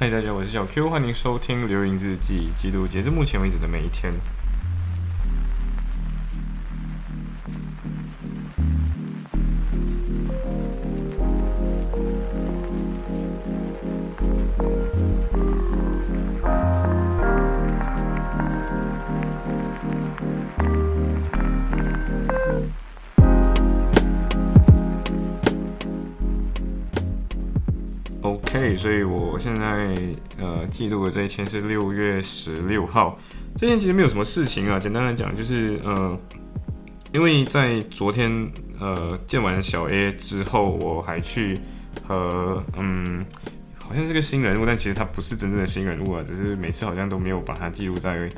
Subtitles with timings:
[0.00, 4.10] 嗨，大家，我是小 Q，欢迎收听《流云日记》，记录截至目前为止的每一天。
[28.22, 29.96] OK，所以我现在
[30.38, 33.18] 呃记录的这一天是六月十六号。
[33.56, 36.18] 这天其实没有什么事情啊，简单来讲就是呃，
[37.14, 38.30] 因为在昨天
[38.78, 41.58] 呃见完小 A 之后，我还去
[42.06, 43.24] 和嗯
[43.78, 48.28] 好像是个新人物，但其实他不是真正的新人物啊，只是每次好像都没有把它记录在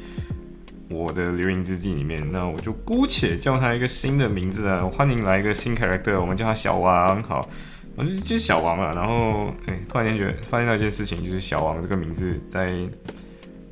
[0.89, 2.25] 我的留言日记里面。
[2.31, 7.49] 那我就姑且叫他一个新的名字啊，欢迎来一个新 character，我们叫他小王，好。
[7.95, 12.73] 我就就是小王嘛，然后哎，突然间觉得发现到一件事情，就是小王这个名字在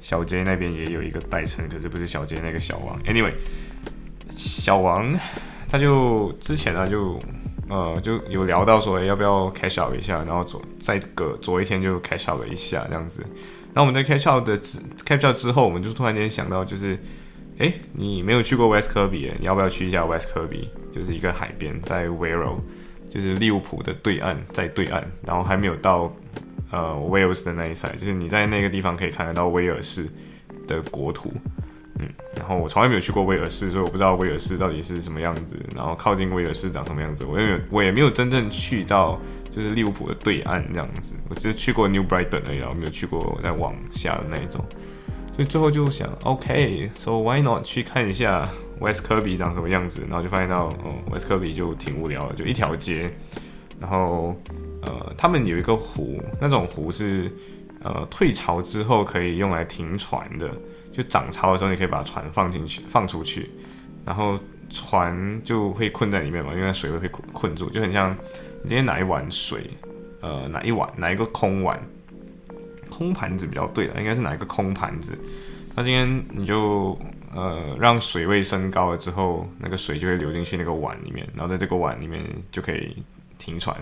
[0.03, 3.01] 小杰那边也有一个代称，可是不是小杰那个小王。
[3.05, 3.33] Anyway，
[4.31, 5.19] 小王
[5.71, 7.19] 他就之前呢就
[7.69, 13.25] 呃就有聊到说要不要 cash out 一下，然后昨再隔昨一天就 cash out 了一下这样子。
[13.73, 16.99] 那我们在 cash out 的 cash out 之后，我们就突然间想到，就是
[17.59, 20.69] 哎，你没有去过 West 科比，你要不要去一下 West 科比？
[20.93, 22.57] 就是一个海边在 Vero。
[23.11, 26.11] 就是利物浦的对岸，在对岸，然后还没有到
[26.71, 30.07] 呃威尔士的那一赛，就是你在那个地方可以看得到威尔士
[30.69, 31.33] 的国土，
[31.99, 44.65] 嗯，然后我从来没有去过威尔士，所以我不知道威尔士到底是什么样子，然后靠近威尔士长什么样子，我也没有，我也没有真正去到就是利物浦的对岸这样子，我只是去过 New Brighton 而已，然后没有去过再往下的那一种。
[45.41, 48.47] 所以最后就想，OK，so why not 去看一下
[48.79, 50.03] West 科比长什么样子？
[50.07, 53.11] 然后就发现到，哦，West 科比就挺无聊的，就一条街，
[53.81, 54.37] 然后，
[54.83, 57.33] 呃，他们有一个湖，那种湖是，
[57.83, 60.51] 呃，退潮之后可以用来停船的，
[60.93, 63.49] 就涨潮的时候你可以把船放进去，放出去，
[64.05, 68.13] 然后船就会困在里面嘛，因为水会被困困住，就很像
[68.63, 69.71] 你今天拿一碗水，
[70.21, 71.83] 呃，拿一碗，拿一个空碗。
[73.01, 75.17] 空盘子比较对的，应该是哪一个空盘子。
[75.75, 76.99] 那今天你就
[77.35, 82.23] 呃让水位升高了之后，那个水就会流进去那个碗里面，然后在这个碗里面
[82.53, 83.03] 就可以
[83.39, 83.75] 停船，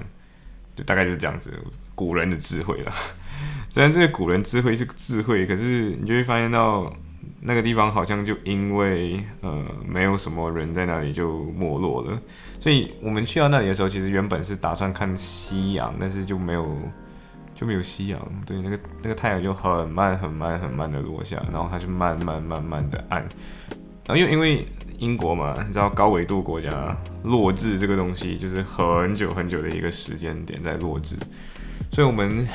[0.76, 1.52] 就大概就是这样子。
[1.96, 2.92] 古人的智慧了，
[3.70, 6.88] 虽然这个古人智慧是智慧，可是你就会发现到
[7.40, 12.16] 那个地方好像就因为呃没有什么人在那里就没落了。
[12.60, 16.78] 所以我们去到那里的时候，其实原本是打算看夕阳，但是就没有。
[17.58, 23.20] 就没有夕阳，对，那个那个太阳就很慢很慢很慢的落下，然后它就慢慢慢慢的暗，
[24.06, 24.64] 然后又因为
[24.98, 31.16] 英国嘛，你知道高纬度国家落日这个东西就是很久很久的一个时间点在落日，
[31.90, 32.46] 所以我们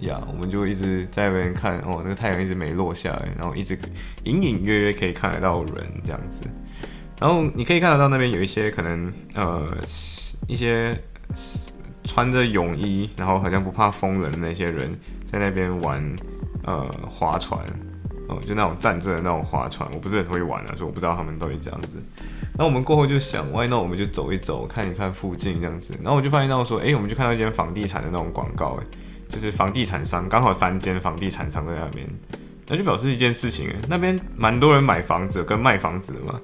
[0.00, 3.78] 呀，我们就一直在那边看哦，那个太阳一直没落下来，然后一直
[4.24, 6.44] 隐隐约约可以看得到人这样子，
[7.18, 9.74] 然后你可以看得到那边有一些可能呃
[10.46, 10.94] 一些。
[12.10, 14.92] 穿着泳衣，然后好像不怕风冷的那些人，
[15.30, 16.16] 在那边玩
[16.64, 17.64] 呃划船，
[18.28, 22.02] 哦，就那种站着的那种划船，我不是很会玩啊，所以我不知道他们到底这样子。
[22.58, 25.94] 那我们过后就想，Why 那我们就走一走，看一看附近这样子。
[26.02, 28.84] 然后我就发现到说，哎，我们就看到一间房地产的那种广告，哎，
[29.28, 32.04] 就是房地产商，刚好三间房地产商在那边，
[32.66, 36.40] 那就表示一件事情，那边蛮多人买房子跟卖房子的嘛。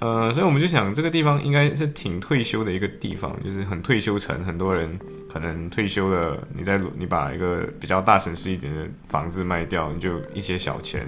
[0.00, 4.98] 呃，所以我们就想，这个地方应该是挺退休的一个地方，就是很退休城，很多人
[5.30, 11.06] 可能退休了，你在你把一个比较大城市一点的房子卖掉，你就一些小钱，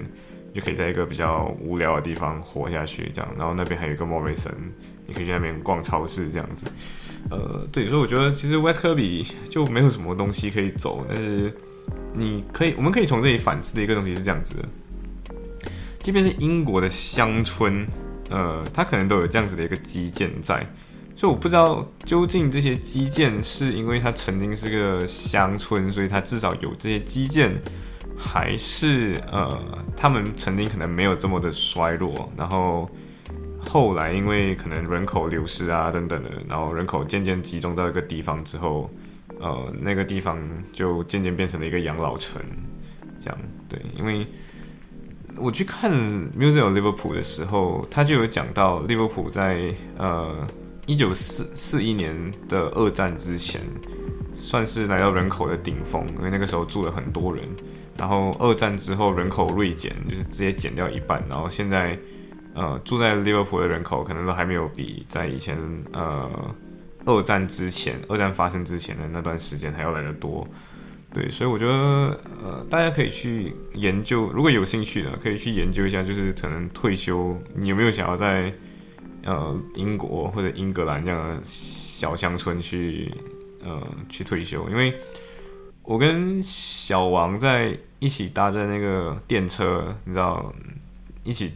[0.53, 3.27] 就可以在一个比较无聊的地方活下去，这样。
[3.35, 4.53] 然后那边还有一个莫瑞森，
[5.07, 6.67] 你可以去那边逛超市这样子。
[7.31, 11.51] 呃，对，所以我觉得其实 West 科比就没有什么东西可以走，但是
[12.13, 14.69] 你可以，我们可以从这里反思的一个东西是这样子的，
[15.99, 17.87] 即便是英国的乡村。
[18.33, 20.65] 呃，它可能都有这样子的一个基建在，
[21.15, 27.53] 所以我不知道究竟这些基建是因为它曾经是个乡村，所以它至少有这些基建，
[28.17, 29.55] 还是呃，
[29.95, 32.89] 他们曾经可能没有这么的衰落，然后
[33.59, 38.89] 后来因为可能人口流失啊等等的，然后人口渐渐集中到一个地方之后，
[39.39, 40.39] 呃，那个地方
[40.73, 42.41] 就渐渐变成了一个养老城，
[43.19, 43.37] 这样
[43.69, 44.25] 对，因为。
[45.37, 50.47] 我去看 Museum Liverpool 的时候，他就有讲到利物浦在呃
[50.85, 52.15] 一九四四一年
[52.47, 53.61] 的二战之前，
[54.37, 57.43] 算是来到人口的顶峰，因为那个时候住了很多人。
[57.97, 61.23] 然后二战之后人口锐减，就是直接减掉一半。
[61.29, 61.97] 然后现在
[62.53, 65.57] 呃住在利物浦的人口可能都还没有比在以前
[65.93, 66.29] 呃
[67.05, 70.47] 二战之前、二战发生之前的那段时间还要来的多。
[71.13, 71.73] 对，所以我觉得
[72.43, 78.51] 呃，大家可以去研究，如果有兴趣的，可以去研究一下，就是可能退休，你有没有想要在
[79.23, 83.13] 呃英国或者英格兰这样的小乡村去
[83.63, 83.79] 呃
[84.09, 84.67] 去退休？
[84.69, 84.91] 因为
[85.83, 90.51] 我跟小王在一起搭着那个电车，你知道，
[91.23, 91.51] 一起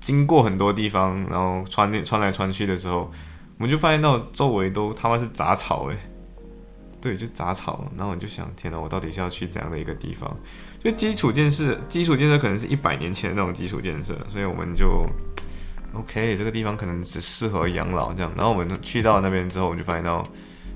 [0.00, 3.10] 经过很多地方，然后穿穿来穿去的时候，
[3.58, 5.98] 我们就发现到周围都他妈是杂草诶。
[7.00, 10.36] 对，就杂草，然后我就想，天哪，我到底是要去怎样的一个地方？
[10.82, 15.06] 就基础建设，基础建设可能是一百年前那种基础建设，所以我们就
[15.94, 18.32] ，OK，这个地方可能只适合养老这样。
[18.36, 20.26] 然后我们去到那边之后，我就发现到，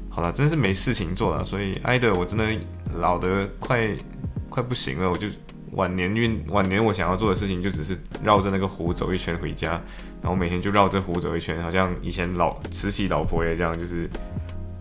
[0.08, 2.46] 好了，真是没事情做了，所以挨的我真的
[2.94, 3.88] 老得快
[4.48, 5.26] 快不行了，我就
[5.72, 9.72] 晚年运晚年我想要做的事情就只是绕着那个湖走一圈回家，
[10.20, 14.08] 然后每天就绕着湖走一圈，好像以前老慈禧老婆爷这样，就是。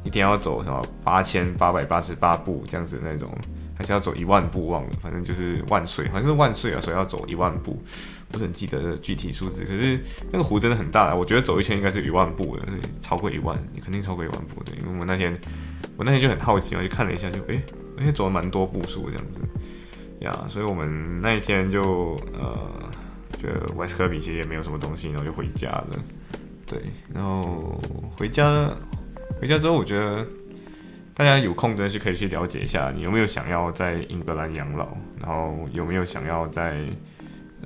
[0.03, 3.29] 一天要走什么八千八百八十八步这样子那种，
[3.77, 7.79] 还是要走一万步忘了，反正就是万岁，好像是万岁啊，所以要走一万步，
[8.31, 9.63] 不是很记得具体数字。
[9.63, 9.99] 可是
[10.31, 12.63] 那个湖真的很大，我觉得走一圈应该是一万步的，
[13.01, 14.71] 超过一万，你肯定超过一万步的。
[14.75, 15.39] 因为我那天
[15.97, 17.61] 我那天就很好奇嘛，就看了一下，就诶，
[17.97, 19.41] 而且走了蛮多步数这样子
[20.21, 22.57] 呀，所以我们那一天就呃，
[23.39, 25.87] 觉得威斯科比其实也没有什么东西，然后就回家了。
[26.65, 26.81] 对，
[27.13, 27.79] 然后
[28.17, 28.67] 回家。
[29.41, 30.23] 回家之后，我觉得
[31.15, 34.89] 大家有空真的是可以去了解一下，你有没有想要在英格兰养老，
[35.19, 36.79] 然后有没有想要在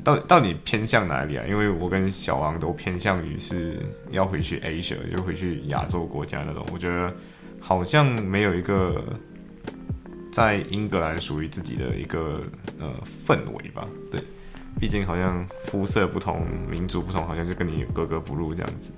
[0.01, 1.43] 到到底偏向哪里啊？
[1.45, 3.77] 因为我跟小王都偏向于是
[4.09, 6.65] 要回去 Asia，就回去亚洲国家那种。
[6.71, 7.13] 我觉得
[7.59, 9.03] 好像没有一个
[10.31, 12.41] 在英格兰属于自己的一个
[12.79, 13.85] 呃氛围吧？
[14.09, 14.21] 对，
[14.79, 18.93] 毕竟好像肤色不同，民族不同，好像就跟你格格不入这样子。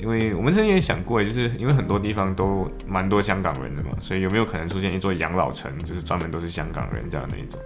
[0.00, 7.60] 因为我们曾经也想过，就是因为很多地方都蛮多香港人的嘛，所以有没有可能出现一座养老城，就是专门都是香港人这样的一种？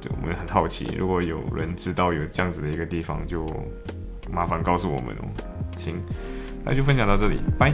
[0.00, 3.46] 对，我们很好奇，如果有人知道有这样子的一个地方，就
[4.30, 5.28] 麻烦告诉我们哦。
[5.76, 6.00] 行，
[6.64, 7.72] 那就分享到这里，拜。